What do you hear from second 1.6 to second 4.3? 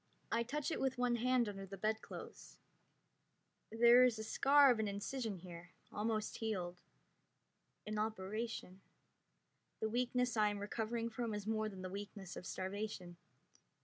the bedclothes. There is the